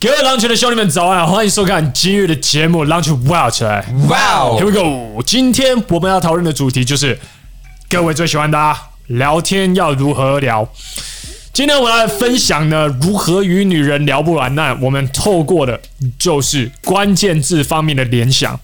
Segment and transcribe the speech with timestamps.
[0.00, 3.84] 各位浪群的兄弟们早安，欢迎收看今日的节目《浪群 Wow 起来》。
[4.06, 5.20] Wow，Here we go。
[5.24, 7.18] 今天我们要讨论的主题就是
[7.88, 10.72] 各位最喜欢的、啊、聊天要如何聊。
[11.52, 14.54] 今天我要来分享呢，如何与女人聊不完。
[14.54, 15.80] 那我们透过的
[16.16, 18.60] 就是关键字方面的联想。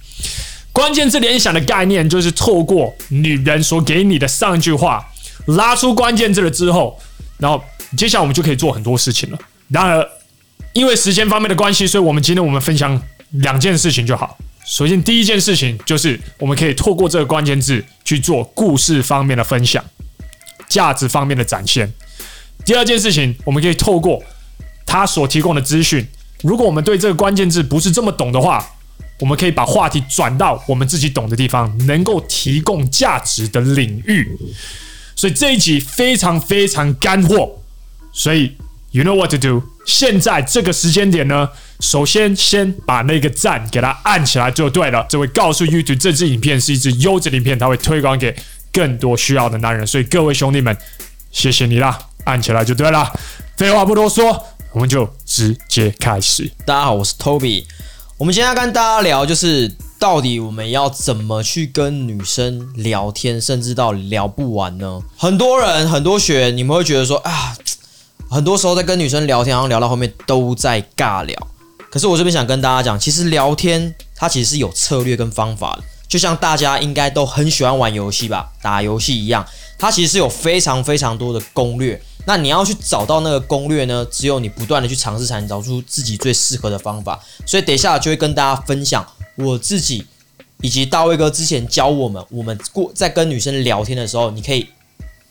[0.72, 5.04] 关键字联想的概念就是透过女人所给你的上一句话，
[5.46, 6.96] 拉出关键字了之后，
[7.38, 7.60] 然后
[7.96, 9.38] 接下来我们就可以做很多事情了。
[9.66, 10.08] 然而。
[10.74, 14.36] 因为时间方面的关系，所以我们今天我们分享两件事情就好。
[14.66, 19.84] 首先，第一件事情就是我们可以透过这个关键字去做故事方面的分享，
[20.68, 21.90] 价值方面的展现。
[22.64, 24.22] 第二件事情，我们可以透过
[24.84, 26.04] 他所提供的资讯，
[26.42, 28.66] 如果我们对这个关键字不是这么懂的话，
[29.20, 34.28] 我们可以把话题转到我们自己懂的地方，能够提供价值的领域。
[35.14, 37.60] 所以这一集非常非常干货，
[38.12, 38.56] 所以
[38.90, 39.62] you know what to do。
[39.86, 41.48] 现在这个时间点呢，
[41.80, 45.04] 首先先把那个赞给它按起来就对了。
[45.08, 48.34] 这会告诉 YouTube 这支影片是一支优质影片，它会推广给
[48.72, 49.86] 更多需要的男人。
[49.86, 50.76] 所以各位兄弟们，
[51.30, 53.12] 谢谢你啦，按起来就对了。
[53.56, 56.50] 废话不多说，我们就直接开始。
[56.64, 57.64] 大家好，我是 Toby。
[58.16, 65.02] 我们今天要跟大家聊，就是到底我们要怎么去跟女生聊天，甚至到聊不完呢？
[65.16, 67.54] 很多人，很多学员，你们会觉得说啊。
[68.34, 71.48] 很多时候在跟女生聊天，然后聊到后面都在尬聊。
[71.88, 75.84] 可是我这边想跟大家讲，其实聊天它其实是有策略跟方法的。
[76.08, 79.46] 就像大家应该都很喜欢玩游戏吧，打游戏一样，
[79.78, 82.02] 它其实是有非常非常多的攻略。
[82.26, 87.20] 那你要去找到那个攻略呢，只有你不断的去尝试，才能找出自己最适合的方法。
[87.46, 89.06] 所以等一下就会跟大家分享
[89.36, 90.04] 我自己
[90.60, 94.66] 以及大卫哥之前教我们，我们过在跟女生聊天的时候，你可以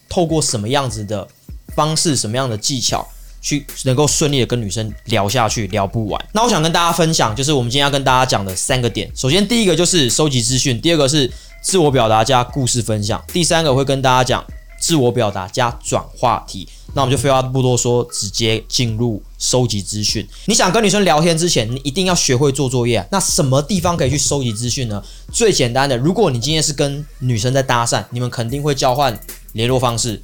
[0.07, 1.27] 透过什么样子的。
[1.75, 3.07] 方式什么样的技巧
[3.41, 6.25] 去能够顺利的跟女生聊下去，聊不完。
[6.34, 9.11] 那我想跟大家分享，就是我们今天要跟大家讲的三个点。
[9.16, 11.29] 首先，第一个就是收集资讯；第二个是
[11.61, 14.45] 自我表达加故事分享；第三个会跟大家讲
[14.79, 16.67] 自我表达加转话题。
[16.95, 20.28] 那我们就废话不多说，直接进入收集资讯。
[20.45, 23.03] 你想跟女生聊天之前，你一定要学会做作业。
[23.11, 25.03] 那什么地方可以去收集资讯呢？
[25.31, 29.19] 最简单的，如果你今天是跟女生在搭讪，你们肯定会交换
[29.53, 30.22] 联络方式。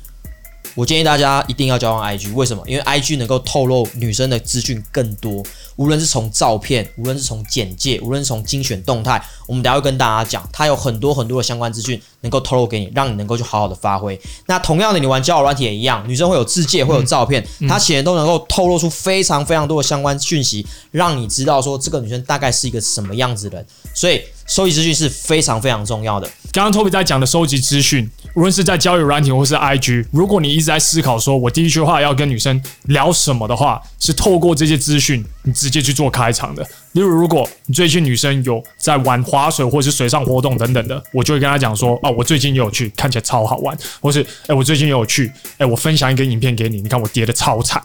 [0.75, 2.63] 我建议大家一定要交换 IG，为什么？
[2.67, 5.43] 因为 IG 能够透露女生的资讯更多，
[5.75, 14.19] 无论是从照片，无论是从简介，无论是从精选动态，我们等下会跟大家讲，它有很多很多的相关资讯能够透露给你，让你能够去好好的发挥。
[14.47, 23.65] 那同样的，你玩交友软体也一样，女生会有自介，会有照片，她显然都能够透露出非常非常多的相关讯息，让你知道说这个女生大概是一个什么样子的人。
[23.93, 26.29] 所以收集资讯是非常非常重要的。
[26.51, 36.65] 刚刚 Toby 在讲的收集资讯，无论是在交友软体或是 IG，如果你一直在思考说，我第一句话要跟女生聊什么的话，是透过这些资讯，你直接去做开场的。
[36.93, 47.81] 例如，如果你最近女生有在玩滑水或是水上活动等等的，我就会跟她讲说，哦，我最近也有去，看起来超好玩，或是，哎，我最近也有去，哎，我分享一个影片给你，你看我跌的超惨，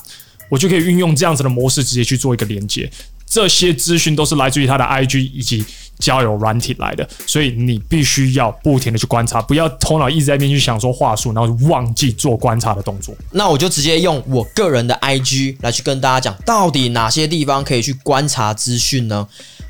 [0.49, 2.91] 我就可以运用这样子的模式，直接去做一个连接。
[3.27, 5.65] 这些资讯都是来自于她的 IG 以及
[5.99, 13.15] 交友软体来的，所以你必须要不停的去观察，不要头脑一直在那边去想说话术，然后就忘记做观察的动作。
[13.31, 19.27] 那我就直接用我个人的 IG 来去跟大家讲，到底哪些地方可以去观察资讯呢？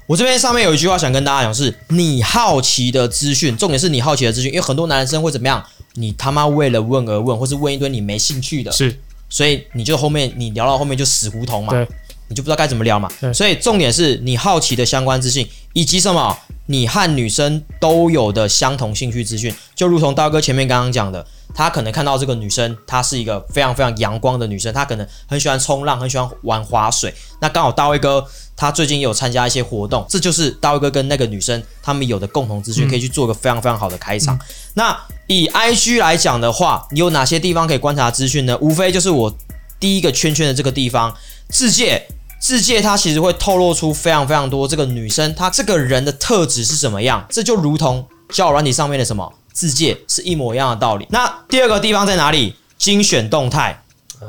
[0.07, 5.65] 我这边上面有一句话想跟大家讲，是你好奇的资讯，重点是你好奇的资讯，因为很多男生会怎么样？
[5.95, 8.99] 你他妈为了问而问，或是问一堆你没兴趣的，是，
[9.29, 11.73] 所以你就后面你聊到后面就死胡同嘛。
[11.73, 11.87] 对。
[12.29, 16.37] 你就不知道该怎么聊嘛，所以重点是你好奇的相关资讯，以及什么
[16.67, 27.15] 你和女生都有的相同兴趣资讯，就如同刀哥前面刚刚讲的，他可能看到这个女生，她是一个非常非常阳光的女生，她可能很喜欢冲浪，很喜欢玩滑水。
[27.43, 34.35] 那刚好大卫哥他最近也有参加一些活动，这就是大卫哥跟那个女生他们有的共同资讯，可以去做一个非常非常好的开场。
[34.35, 34.41] 嗯、
[34.75, 38.57] 那以 IG 来讲的话，你有哪些地方可以观察资讯呢？
[38.63, 39.37] 无非就是我
[39.79, 41.15] 第一个圈圈的这个地方。
[41.49, 42.07] 自介，
[42.41, 51.07] 自介，它其实会透露出非常非常多这个女生她这个人的特质是什么样，这就如同交友软体上面的什么自介是一模一样的道理。
[51.11, 52.57] 那第二个地方在哪里？
[52.77, 53.81] 精选动态。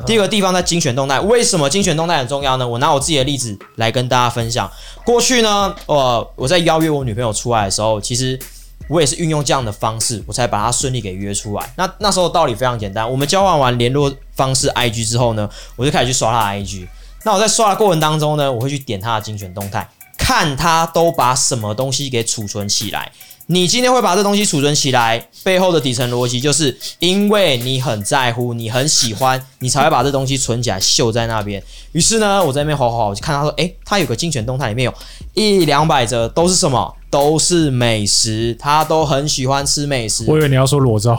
[0.05, 2.67] 第二个地方在精选动态，为什么精选动态很重要呢？
[2.67, 4.69] 我拿我自己的例子来跟大家分享。
[5.05, 8.37] 过去呢，呃，我在邀约我女朋友出来的时候，其实
[8.89, 11.73] 我也是运用这样的方式，我才把她顺利给约出来。
[11.77, 16.87] 那那时候道理非常简单，我们交换完联络方式 IG 之后呢，我就开始去刷她的 IG。
[17.25, 23.11] 那我在刷的过程当中呢，我会去点他的精选动态，看他都把什么东西给储存起来。
[23.47, 31.61] 你今天会把这东西储存起来，背后的底层逻辑就是因为你很在乎，你很喜欢，你才会把这东西存起来，秀在那边。
[31.93, 34.93] 于是呢，我在那边划划，我就看他说，诶，他有个精选动态，里面有
[35.33, 36.95] 一两百则，都是什么？
[37.15, 40.25] 都是美食，他都很喜欢吃美食。
[40.27, 41.17] 我以为你要说裸照，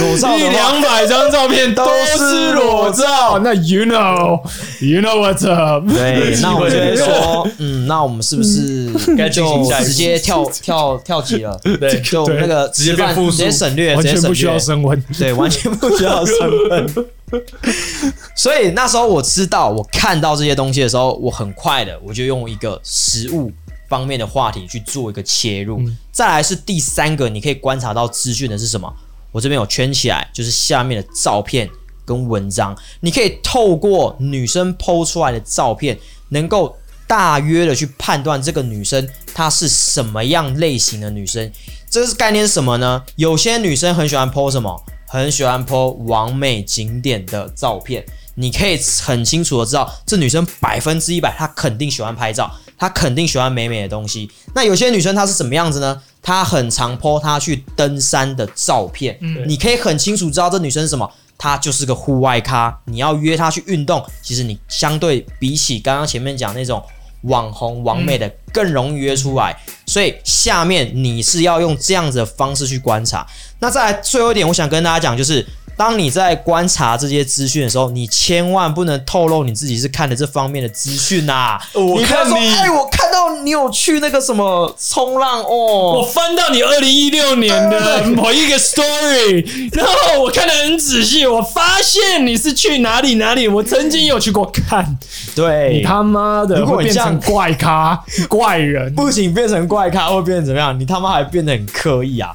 [0.00, 1.86] 裸照一两百张照片都
[2.18, 3.38] 是裸照。
[3.38, 5.88] 那 you know，you know what's up？
[5.88, 11.56] 对，那 我就会说，嗯，那我们是不是该就直接跳跳跳级了？
[11.78, 15.00] 对，就那个直接变直接省略，完全不需要升温。
[15.16, 16.36] 对，完全不需要升
[16.68, 17.06] 温。
[18.36, 23.52] 所以那时候我知道，我看到这些东西的时候，我很快的我就用一个食物。
[23.92, 28.90] 方面的话题去做一个切入，嗯、再来是第三个，你可以观察到资讯的是什么？
[29.30, 31.68] 我这边有圈起来，就是下面的照片
[32.06, 35.98] 跟文章，你可以透过女生 PO 出来的照片，
[36.30, 36.74] 能够
[37.06, 41.52] 大约的去判断这个女生她是什么样类型的女生。
[41.90, 43.02] 这个是概念是什么呢？
[43.16, 44.82] 有些女生很喜欢 PO 什么？
[45.06, 48.02] 很喜欢 PO 网美景点的照片，
[48.36, 52.50] 你可以很清楚的知道，这女生百分之一百，她肯定喜欢拍照。
[52.82, 54.28] 她肯定喜欢美美的东西。
[54.56, 56.02] 那有些女生她是什么样子呢？
[56.20, 59.16] 她很常 po 她去登山的照片。
[59.20, 61.08] 嗯，你可以很清楚知道这女生是什么，
[61.38, 62.76] 她就是个户外咖。
[62.86, 66.82] 你要约她去运动，其实你相对比起刚刚前面讲那种
[67.20, 69.56] 网红、网美的更容易约出来。
[69.86, 73.24] 所以下面你是要用这样子的方式去观察。
[73.60, 75.46] 那再来最后一点，我想跟大家讲就是。
[75.76, 81.58] 当你在观察这些资讯的时候，你千万不能透露你自己是看的这方面的资讯呐！
[81.74, 89.44] 我看你，哎，我看到你有去那个什么冲浪哦，我翻到你二零一六年的某一个 story，
[89.76, 94.98] 然后我看的很仔细，我发现你是去哪里哪里，我曾经有去过看。
[95.34, 97.98] 对，你他妈的，如果 变成怪咖
[98.28, 100.78] 怪人，不仅变成怪咖，会变成怎么样？
[100.78, 102.30] 你他妈还变得很刻意啊！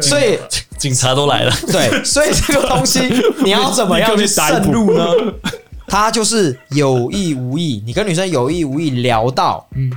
[0.00, 0.38] 所以
[0.78, 1.52] 警察都来了。
[1.72, 3.00] 对，所以这个东西
[3.44, 5.04] 你要怎么样 去渗入呢？
[5.88, 9.90] 他就是有意无意，你跟女生有意无意聊到，嗯，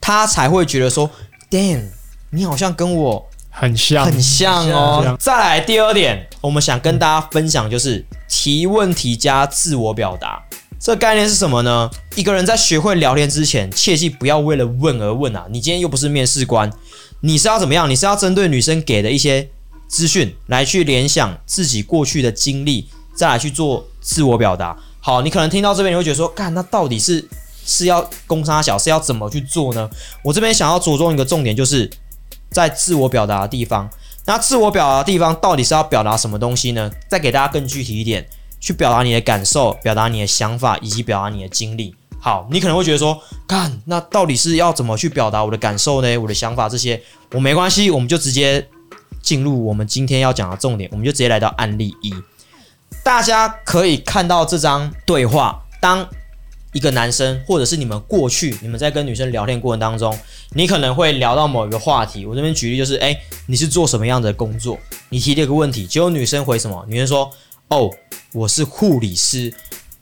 [0.00, 1.10] 他才会觉得说
[1.50, 1.82] ，damn，
[2.30, 5.16] 你好像跟我很像，很像哦。
[5.18, 10.42] 再来第二点，我们想跟大家分享就是提问题加自我表达。
[10.78, 11.90] 这概念是什么呢？
[12.14, 15.46] 一个人在学会聊天之前，切记不要为了问而问啊！
[15.50, 16.70] 你今天又不是面试官。
[17.22, 17.90] 你是要怎么样？
[17.90, 19.48] 你是要针对女生给的一些
[19.88, 24.76] 资讯来去联想自己过去的经历，再来去做自我表达。
[25.00, 27.28] 好，你可能听到这边你会觉得说，干，那到底是
[27.64, 29.88] 是要攻杀小，是要怎么去做呢？
[30.22, 31.88] 我这边想要着重一个重点，就是
[32.50, 33.88] 在自我表达的地方。
[34.24, 36.90] 那自我表达的地方到底是要表达什么东西呢？
[37.08, 38.28] 再给大家更具体一点，
[38.58, 41.94] 去表达你的感受，表达你的想法，以及表达你的经历。
[42.18, 46.18] 好，你可能会觉得说，干，那到底是要怎么去表达我的感受呢？
[46.18, 47.00] 我的想法这些，
[47.32, 48.66] 我没关系，我们就直接
[49.22, 52.14] 进入我们今天要讲的重点，我们就直接来到案例一。
[53.02, 56.08] 大家可以看到这张对话，当
[56.72, 60.16] 一个男生或者是你们过去你们在跟女生聊天过程当中，
[60.50, 62.26] 你可能会聊到某一个话题。
[62.26, 64.78] 我这边举例就是，诶，你是做什么样的工作？
[65.08, 66.84] 你提了一个问题，结果女生回什么？
[66.88, 67.30] 女生说，
[67.68, 67.90] 哦，
[68.32, 69.54] 我是护理师。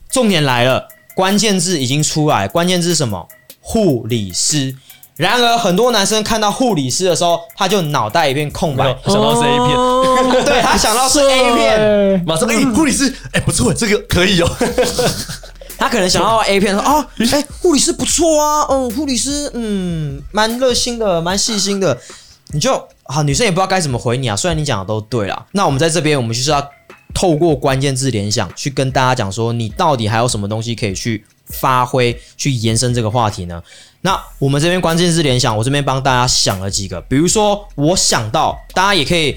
[0.09, 0.89] 重点来了。
[1.15, 3.29] 关键字已经出来，关键字是什么？
[3.61, 4.75] 护理师。
[5.17, 9.77] 然而，很多男生看到护理师的时候，他就脑袋一片空白，想到是 A 片。
[9.77, 14.51] 哦、 对，他想到是 A 片，马上哎，护理师，哎，不错，这个可以哦。
[15.79, 21.97] 他可能想到 A 片，说啊，哎，护理师不错啊，嗯，护理师，嗯，蛮热心的，蛮细心的。
[22.49, 24.35] 你就好，女生也不知道该怎么回你啊。
[24.35, 26.69] 虽然你讲的都对啦，那我们在这边，我们就是要。
[27.17, 33.63] 透过关键字联想去跟大家讲说，你到底还有什么东西可以去发挥、去延伸这个话题呢？
[34.05, 39.35] 那我们这边关键字联想，我这边帮大家想了几个，比如说我想到，大家也可以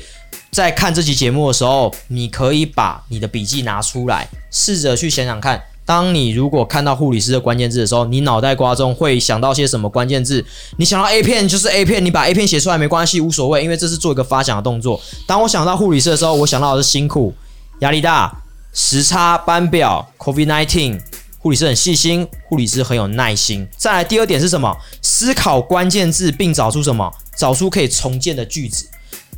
[0.52, 10.46] 在看这期节目的时候，你可以把你的笔记拿出来，试着去想想看，当你如果看到护理师的关键字的时候，你脑袋瓜中会想到些什么关键字？
[10.76, 15.00] 你想到 A 片就是 A 片，你把 A 片写出来没关系，无所谓，因为这是做一个发想的动作。
[15.26, 17.34] 当我想到护理师的时候，我想到的是辛苦。
[17.80, 18.44] 压力大，
[18.74, 21.00] 时差班表，COVID-19，
[21.48, 23.66] 护理师很细心，护理师很有耐心。
[23.77, 24.75] 再来第二点是什么？
[25.01, 27.10] 思考关键字并找出什么？
[27.38, 28.86] 找出可以重建的句子。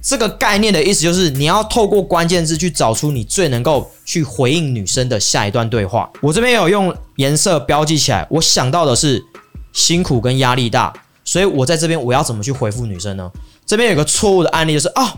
[0.01, 6.09] 这个概念的意思就是你要透过关键字去找出你最能够去回应女生的下一段对话。
[6.19, 9.23] 我这边有用颜色标记起来，我想到的是
[9.71, 10.91] 辛苦跟压力大，
[11.23, 13.31] 所以我在这边我要怎么去回复女生呢？
[13.67, 15.13] 这边有个错误的案例就是啊，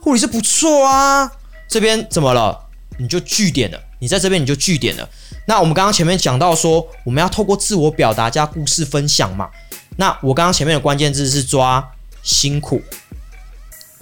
[0.00, 1.28] 护理师不错啊，
[1.68, 2.65] 这边怎么了？
[2.98, 5.08] 你就句点了，你在这边你就句点了。
[5.46, 9.48] 那我们刚刚前面讲到说，我们要透过自我表达加故事分享嘛。
[9.96, 12.82] 那我刚刚前面的关键字是抓辛苦，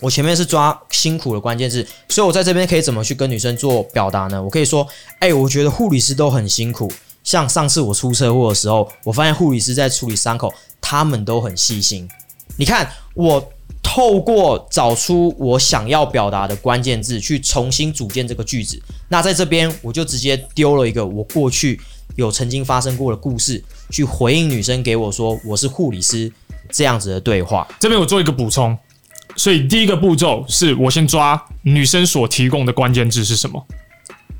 [0.01, 4.43] 我前面是抓辛苦的关键字，所以我在这边可以怎么去跟女生做表达呢？
[4.43, 4.87] 我可以说，
[5.19, 6.93] 哎，我觉得护理师都很辛苦。
[7.23, 12.09] 像上次我出车祸的时候，我发现护理师在处理伤口，他们都很细心。
[12.57, 13.51] 你看我。
[13.95, 18.83] 透过找出我想要表达的关键字，去重新组建这个句子。
[19.07, 21.81] 那在这边，我就直接丢了一个我过去
[22.17, 26.33] 有曾经发生过的故事，去回应女生给我说我是护理师
[26.71, 27.69] 这样子的对话。
[27.79, 28.77] 这边我做一个补充，
[29.37, 33.65] 所以第一个步骤是我先抓女生所提供的关键字是什么，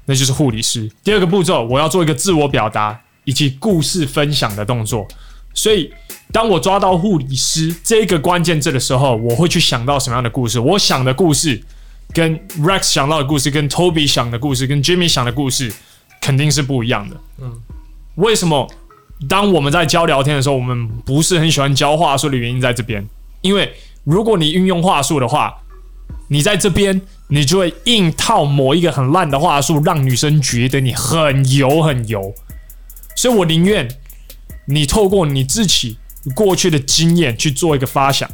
[0.05, 0.91] 那就是护理师。
[1.05, 5.07] 第二个步骤，我要做一个自我表达以及故事分享的动作，
[5.55, 5.93] 所以。
[6.33, 10.59] 当我抓到护理师这个关键字的时候，我会去想到什么样的故事？
[10.59, 11.63] 我想的故事
[12.13, 15.73] 跟 Rex 想到的故事，跟 Toby 想的故事，跟 Jimmy 想的故事
[16.21, 17.17] 肯定是不一样的。
[17.41, 17.53] 嗯，
[18.17, 18.69] 为什么？
[19.29, 23.07] 当我们在教聊天的时候，我们不是很喜欢教话术的原因在这边。
[23.41, 25.55] 因为如果你运用话术的话，
[26.29, 32.35] 你在这边你就会硬套某一个很烂的话术，让女生觉得你很油很油。
[33.15, 33.89] 所以我宁愿
[34.67, 35.97] 你透过你自己。
[36.35, 38.29] 过去的经验去做一个发想，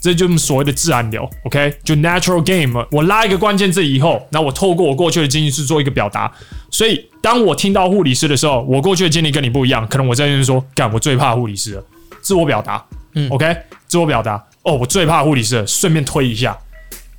[0.00, 1.78] 这就是所谓的自然流，OK？
[1.84, 2.86] 就 natural game。
[2.90, 6.32] 我拉一个关键字以后，那我透过我过去的经历去做一个表达。
[6.70, 11.84] 所以，当我听到护理师的时候，我过去的经历跟你不一样，可能我在那边说，干，我最怕护理师了，
[12.20, 12.84] 自我表达，
[13.14, 13.56] 嗯，OK？
[13.86, 16.58] 自我表达，哦，我最怕护理师了，顺便推一下，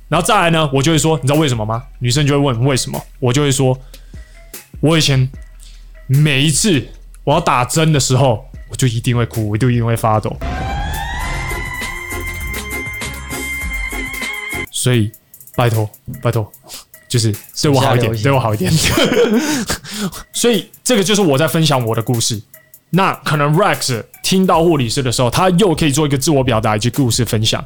[0.08, 1.82] 然后再来呢，我就会说，你知道为什么吗？
[1.98, 3.78] 女生就会问为什么，我就会说，
[4.80, 5.28] 我以前
[6.06, 6.86] 每一次
[7.24, 8.47] 我要打针的时候。
[8.70, 10.36] 我就一定会哭，我就一定会发抖。
[14.70, 15.10] 所以，
[15.56, 15.88] 拜托，
[16.22, 16.50] 拜托，
[17.08, 18.70] 就是对我好一点，对我好一点。
[20.32, 22.40] 所以，这个就是我在分享我的故事。
[22.90, 27.64] 那可能 Rex 听到护理师的时候，他又可以做一个自我表达以及故事分享。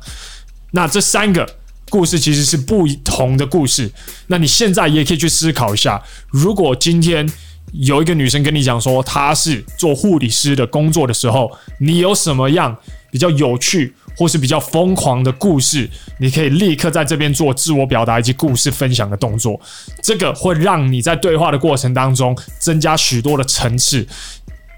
[0.71, 1.47] 那这三个
[1.91, 3.93] 故事其实是不同的故事。
[4.29, 7.29] 那你现在也可以去思考一下，如果今天。
[7.73, 12.77] 有一个女生跟你讲说她是做护理师的工作的时候，你有什么样
[13.11, 15.89] 比较有趣或是比较疯狂的故事？
[16.19, 19.59] 你可以立刻在这边做自我表达以及故事分享的动作，
[20.03, 24.07] 这个会让你在对话的过程当中增加许多的层次，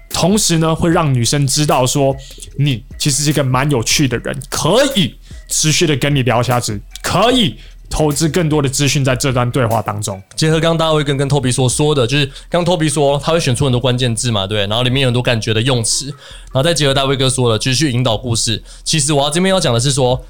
[0.09, 2.15] 同时呢，会让女生知道说
[2.57, 5.13] 你其实是一个蛮有趣的人，可以
[5.49, 7.57] 持续的跟你聊下去，可以。
[7.89, 18.61] 投资更多的资讯在这段对话当中，结合刚刚大卫跟跟托比所说的，就是刚托比说他会选出很多关键字嘛，对，然后里面有很多感觉的用词，然后再结合大卫哥说的，继续引导故事。
[18.83, 20.25] 其实我要这边要讲的是说，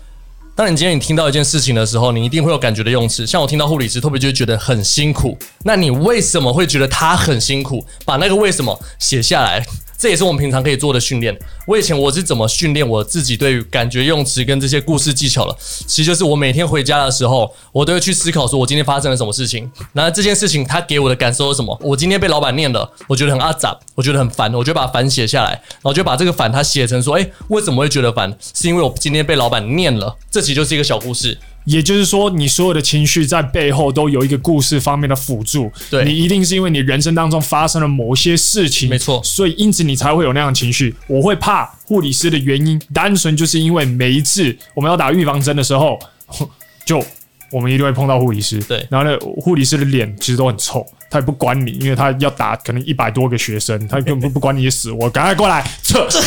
[0.56, 3.26] 当你今天你听到一件事情的时候，你一定会有感觉的用词。
[3.26, 5.38] 像我听到护理师，Toby 就觉得很辛苦。
[5.64, 7.86] 那你为什么会觉得他很辛苦？
[8.06, 9.66] 把那个为什么写下来。
[9.98, 11.38] 这也是我们平常可以做的训练。
[11.66, 15.58] 我以前我是怎么训练我自己对于感觉用词跟这些故事技巧了？
[15.88, 19.72] 其实就是我每天回家的时候，我都会去思考说，我今天发生了什么事情。
[19.94, 21.78] 那这件事情它给我的感受是什么？
[21.82, 28.38] 我今天被老板念了，我觉得很阿杂，我觉得很烦，我就把烦写下来，然后就把这个烦它写成说，诶，为什么会觉得烦？
[28.54, 30.18] 是因为我今天被老板念了。
[30.30, 31.38] 这其实就是一个小故事。
[31.66, 35.72] 也就是说，你所有的情绪在背后都有一个故事方面的辅助。
[35.90, 40.96] 对，你一定是因为你人生当中发生了某些事情，没错，所以因此你才会有那样的情绪。
[41.08, 46.00] 我会怕护理师的原因，单纯就是因为每一次我们要打预防针的时候，
[46.86, 47.04] 就
[47.52, 48.60] 我们一定会碰到护理师。
[48.64, 56.22] 对，然后呢，护理师的脸其实都很臭，他也不管你，因为他要打可能一百多个学生，他根本不管你死活，赶快过来撤撤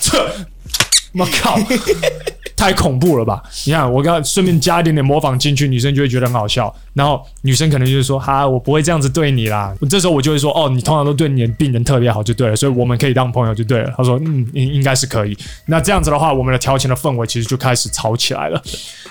[0.00, 0.32] 撤！
[1.12, 1.58] 我 靠！
[2.60, 3.42] 太恐怖了吧！
[3.64, 6.72] 你看，我刚顺便加一点点模仿进去，女生就会觉得很好笑。
[6.92, 18.62] 然后女生可能就是说：“哈，我不会这样子对你啦。”这时候我就会说：“哦，你通常都对你的病人特别好，就对了，所以我们可以当朋友，就对了。”他说：“嗯，应应该是可以。”那这样子的话，我们的调情的氛围其实就开始吵起来了。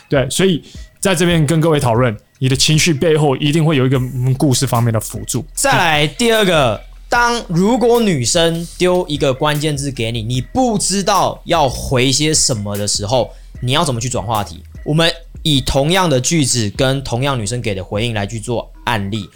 [0.07, 0.63] 对，所以
[0.99, 3.99] 在这边跟各位讨论，你的情绪背后一定会有一个
[4.37, 5.43] 故事方面的辅助。
[5.55, 6.79] 再来第二个。
[7.09, 14.63] 当如果女生丢一个关键字给你，你不知道要回些什么的时候，你要怎么去转话题？
[14.85, 15.11] 我们
[15.41, 19.27] 以同样的句子跟同样女生给的回应来去做案例。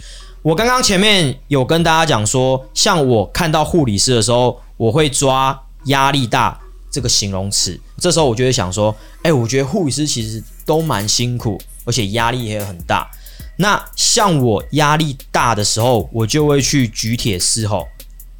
[0.42, 6.60] 我刚刚前面有跟大家讲说，像我看到护理师的时候，我会抓压力大
[6.92, 13.10] 这个形容词，这时候我就会想说，哎，我觉得护理师其实都蛮辛苦，而且压力也很大。
[13.56, 17.86] 那像我压力大的时候，我就会去举铁嘶吼。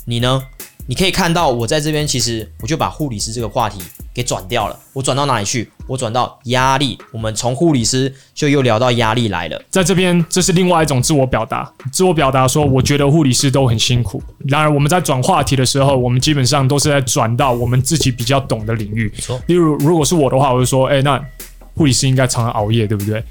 [0.06, 0.42] 你呢？
[0.86, 3.80] 你可以看到我在这边，其实我就把护理师这个话题
[4.12, 4.78] 给转掉了。
[4.92, 5.70] 我转到哪里去？
[5.86, 6.98] 我转到压力。
[7.10, 9.58] 我们从护理师就又聊到压力来了。
[9.70, 11.72] 在这边，这是另外一种自我表达。
[11.90, 14.22] 自我表达说，我觉得护理师都很辛苦。
[14.46, 19.10] 然而，我们在转话题的时候，我们基本上都是在转到我们自己比较懂的领域。
[19.46, 21.18] 例如，如果是我的话，我就说，哎，那
[21.74, 23.24] 护理师应该常常熬夜，对不对？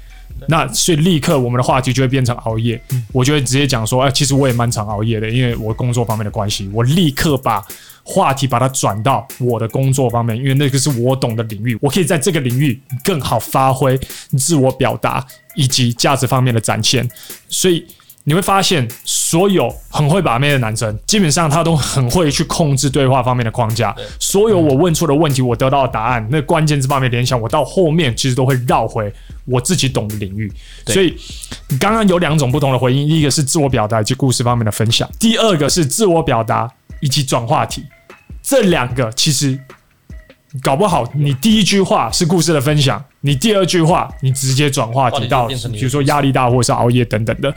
[0.48, 2.80] 那所以立刻我们的话题就会变成熬夜，
[3.12, 7.64] 我就会直接讲说，哎，其实我也蛮常熬夜的，因为我工作方面的关系，我立刻把
[8.02, 13.98] 话题把它转到我的工作方面，因为那个是我懂的领域，我可以在这个领域更好发挥
[14.36, 17.08] 自我表达以及价值方面的展现，
[17.48, 17.86] 所以。
[18.26, 23.94] 你会发现，所有很会把妹的男生，基本上他都很会去控制对话方面的框架。
[24.18, 29.12] 所有我问出的问题，我得到的答案，那关键字方面联想，我到后面其实都会绕回
[29.44, 30.50] 我自己懂的领域。
[30.86, 31.14] 所以，
[31.68, 36.66] 你刚刚有两种不同的回应：一个是自我表达以及故事方面的分享；第二个是自我表达
[37.00, 37.84] 以及转话题。
[38.42, 39.58] 这两个其实
[40.62, 47.52] 搞不好，你第一句话是故事的分享，你第二句话你直接转化题到，比如说压力大或者是熬夜等等的。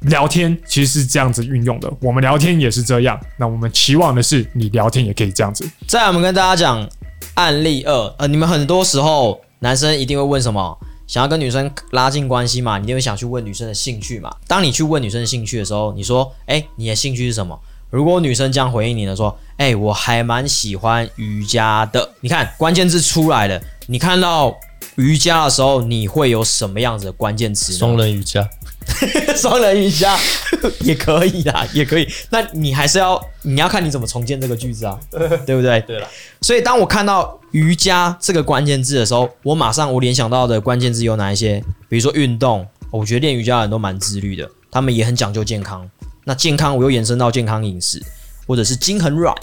[0.00, 3.18] 聊天其实是这样子运用的，我们聊天也是这样。
[3.38, 5.68] 那我们期望的是，你聊天也可以这样子。
[5.86, 6.88] 再来，我们跟大家讲
[7.34, 8.14] 案例二。
[8.18, 10.78] 呃，你们很多时候男生一定会问什么？
[11.06, 12.78] 想要跟女生拉近关系嘛？
[12.78, 14.34] 你一定会想去问女生的兴趣嘛？
[14.48, 17.56] 当你去问女生的兴趣的时候，你说：“哎，你的兴趣是什么？”
[17.90, 24.52] 如果女生这样回应你呢，说：“哎，我还蛮喜欢瑜伽的。”你看关键字出来了，你看到
[24.96, 27.72] 瑜伽的时候，你会有什么样子的关键词？
[27.72, 28.46] 双人瑜伽。
[29.36, 30.16] 双人瑜伽
[30.80, 32.08] 也可以啦，也可以。
[32.30, 34.98] 那你还是要，你要看你怎么重建这个句子啊，
[35.46, 35.80] 对不对？
[35.86, 36.08] 对了。
[36.40, 41.62] 所以当我看到瑜伽这个关键字的时候，我马上我联想到的关键字有哪一些？
[41.88, 45.88] 比如说运动，我觉得练瑜伽的人都蛮自律的，他们也很讲究健康。
[46.24, 48.02] 那健康我又延伸到健康饮食，
[48.46, 49.34] 或者是筋很软，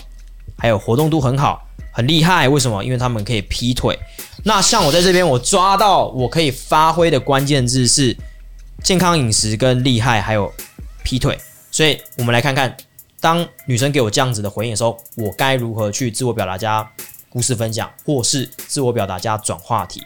[0.58, 2.50] 还有活动度很好，很厉害。
[2.50, 2.84] 为什么？
[2.84, 3.98] 因为他们可以劈腿。
[4.44, 8.16] 那像我在这边，我抓到我可以发挥的关键字是。
[8.82, 10.52] 健康饮食跟厉害，还有
[11.04, 11.38] 劈腿，
[11.72, 12.76] 所以我们来看看，
[13.20, 16.90] 当女生给我这样子的回应的时候，我该如何去自我表达加
[17.30, 20.02] 故事分享，或是自我表达加转话题。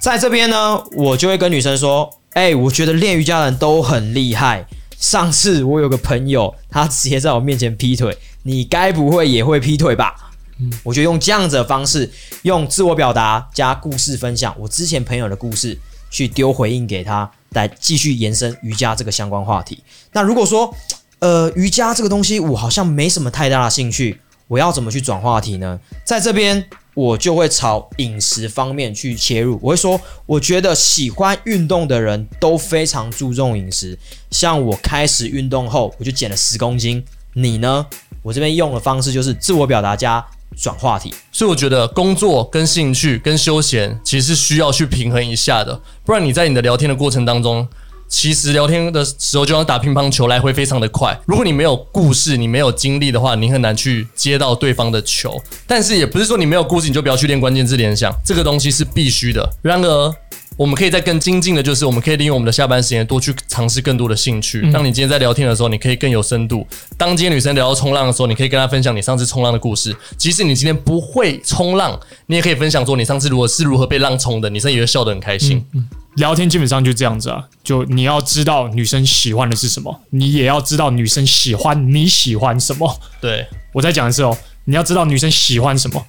[0.00, 4.66] 在这边呢，我就会跟女生说：“哎、欸，我觉得练瑜伽的人都很厉害。
[4.98, 10.14] 上次我有个朋友，他直接在我面前劈腿，你该不会也会劈腿吧？”
[10.58, 12.10] 嗯，我就用这样子的方式，
[12.42, 15.78] 用自我表达加故事分享我之前朋友的故事，
[16.16, 17.30] 去丢回应给他。
[17.52, 19.82] 来继续延伸瑜伽这个相关话题。
[20.12, 20.74] 那如果说，
[21.20, 25.80] 呃，瑜伽这个东西我好像没什么太大的兴趣，我要怎么去转话题呢？
[26.04, 29.58] 在这边我就会朝饮食方面去切入。
[29.62, 33.98] 我会说，我觉得喜欢运动的人都非常注重饮食。
[34.30, 37.02] 像我开始运动后，我就减了十公斤。
[37.32, 37.86] 你呢？
[38.20, 40.22] 我这边用的方式就是自我表达加。
[40.54, 47.66] 转话题，所以我觉得工作跟兴趣跟休闲其实是需要去平衡一下的，不然你在你的聊天的过程当中，
[48.08, 51.18] 其实聊天的时候就像打乒乓球，来回非常的快。
[51.26, 55.40] 如果你没有故事，你没有经历的话，你很难去接到对方的球。
[55.66, 59.48] 但是也不是说你没有故事你就不要去练关键字联想，这个东西是必须的。
[59.62, 60.14] 然而。
[60.56, 64.70] 我们可以再更精进的，就是我们可以利用我们的下班时间多去尝试更多的兴趣。
[64.72, 66.66] 当你今天在聊天的时候，你可以更有深度。
[66.96, 69.94] 当今天女生聊到冲浪的时候，你可以跟她分享你上次冲浪的故事。
[70.16, 75.58] 即使你今天不会冲浪，你也可以分享说你上次如果是如何被浪冲的，女生也会笑得很开心。
[75.74, 75.88] 嗯嗯。
[76.16, 83.00] 聊天基本上就这样子啊，就你要知道女生喜欢的是什么，你也要知道女生喜欢你喜欢什么。
[83.20, 86.02] 对，我再讲一次哦，你要知道女生喜欢什么。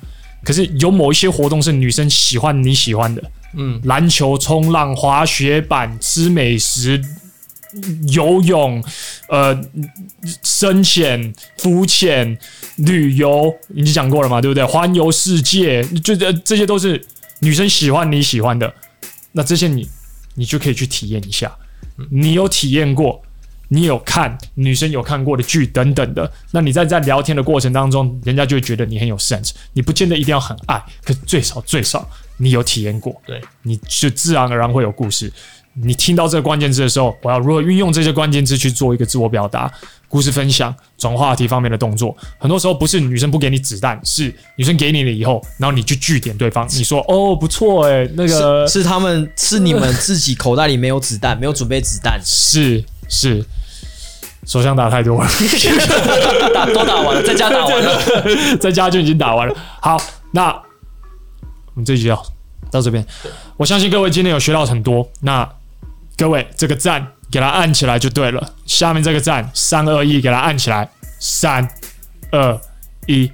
[0.45, 3.21] 可是有某一些活动是女生喜欢你喜欢的。
[3.53, 7.01] 嗯，篮球、冲浪、滑雪板、吃美食、
[8.09, 8.83] 游泳、
[9.29, 9.59] 呃，
[10.43, 12.37] 深潜、浮潜、
[12.77, 14.63] 旅游，你讲过了嘛，对不对？
[14.63, 17.03] 环游世界，就这这些都是
[17.39, 18.73] 女生喜欢你喜欢的，
[19.31, 19.87] 那这些你
[20.35, 21.55] 你就可以去体验一下。
[22.11, 23.21] 你有体验过，
[23.69, 29.51] 你有看女生有看过的剧等等的，那你在在聊天的过程当中，人家就会觉得你很有 sense。
[29.73, 32.07] 你不见得一定要很爱，可最少最少。
[32.37, 35.31] 你有体验过，对，你就自然而然会有故事。
[35.73, 39.71] 你听到这个关键字的时候，我要如何运用这些关键字去做一个自我表达、
[40.07, 42.15] 故事分享、转话题方面的动作？
[42.39, 53.43] 很多时候不是女生不给你子弹，是女生给你了以后，然后你去据点对方，你说哦不错诶，那个是，是他们是你们自己口袋里没有子弹，没有准备子弹，是是，
[54.45, 55.29] 手枪打太多了，
[56.53, 58.01] 打都打完了，在家打完了，
[58.59, 59.55] 在家就已经打完了。
[59.81, 60.63] 好，那。
[61.73, 62.19] 我们这集要
[62.71, 63.05] 到这边，
[63.55, 65.07] 我相信各位今天有学到很多。
[65.21, 65.47] 那
[66.17, 68.51] 各位这个赞给它按起来就对了。
[68.65, 70.89] 下面这个赞三二一给它按起来，
[71.19, 71.69] 三
[72.31, 72.59] 二
[73.05, 73.31] 一，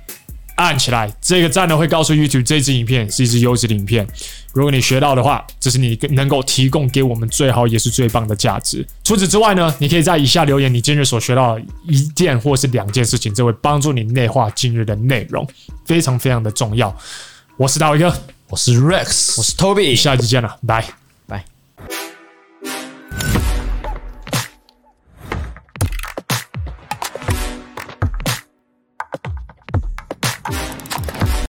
[0.56, 1.12] 按起来。
[1.22, 4.08] 这个赞呢会告诉 YouTube 这支影片是一支优质的影片。
[4.54, 8.86] 如果你学到的话，这是你能够提供给我们最好也是最棒的价值。
[9.04, 15.48] 除此之外呢，你可以在以下留言你今日所学到的一件或是两件事情，这会帮助你内化今日的内容，
[15.86, 16.96] 非常非常的重要。
[17.58, 18.16] 我是大卫哥，
[18.50, 20.86] 我是 Rex，我是 Toby，下期见了，拜
[21.26, 21.46] 拜。